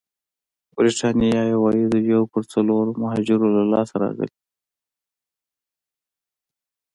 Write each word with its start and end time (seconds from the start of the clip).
برېتانيا 0.75 1.41
عوايدو 1.53 1.99
یو 2.11 2.21
پر 2.31 2.41
څلورمه 2.51 2.95
مهاجرو 3.01 3.47
لاسته 3.71 3.95
راغلي. 4.01 4.35